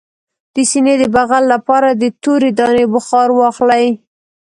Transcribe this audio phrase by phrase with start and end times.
[0.53, 3.85] د سینې د بغل لپاره د تورې دانې بخار واخلئ